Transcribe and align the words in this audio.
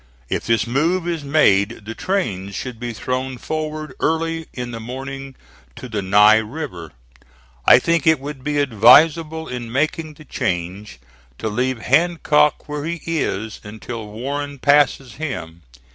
If 0.29 0.47
this 0.47 0.65
move 0.65 1.07
is 1.07 1.23
made 1.23 1.85
the 1.85 1.93
trains 1.93 2.55
should 2.55 2.79
be 2.79 2.91
thrown 2.91 3.37
forward 3.37 3.93
early 3.99 4.47
in 4.51 4.71
the 4.71 4.79
morning 4.79 5.35
to 5.75 5.87
the 5.87 6.01
Ny 6.01 6.37
River. 6.37 6.93
I 7.67 7.77
think 7.77 8.07
it 8.07 8.19
would 8.19 8.43
be 8.43 8.57
advisable 8.57 9.47
in 9.47 9.71
making 9.71 10.15
the 10.15 10.25
change 10.25 10.97
to 11.37 11.49
leave 11.49 11.81
Hancock 11.81 12.67
where 12.67 12.83
he 12.85 12.99
is 13.05 13.59
until 13.63 14.07
Warren 14.07 14.57
passes 14.57 15.17
him. 15.17 15.61